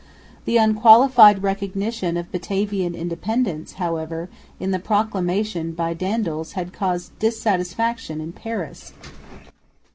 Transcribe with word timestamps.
The 0.45 0.57
unqualified 0.57 1.43
recognition 1.43 2.17
of 2.17 2.31
Batavian 2.31 2.95
independence, 2.95 3.73
however, 3.73 4.29
in 4.59 4.71
the 4.71 4.79
proclamation 4.79 5.73
by 5.73 5.93
Daendels 5.93 6.53
had 6.53 6.73
caused 6.73 7.11
dissatisfaction 7.19 8.19
in 8.19 8.31
Paris. 8.33 8.93